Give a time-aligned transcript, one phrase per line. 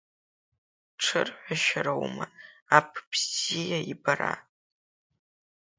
[1.03, 2.25] Ҽырҩашьароума
[2.77, 4.33] аб бзиа ибара?